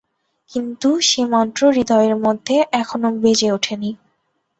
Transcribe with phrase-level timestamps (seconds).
[0.49, 3.91] কিন্তু সে মন্ত্র হৃদয়ের মধ্যে এখানো বেজে ওঠে নি।